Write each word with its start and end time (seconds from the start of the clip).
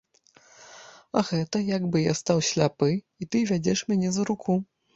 А 1.21 1.23
гэта 1.29 1.61
як 1.75 1.83
бы 1.93 2.03
я 2.03 2.13
стаў 2.21 2.43
сляпы 2.49 2.91
і 2.97 3.23
ты 3.35 3.45
вядзеш 3.53 3.87
мяне 3.95 4.09
за 4.21 4.29
руку. 4.35 4.61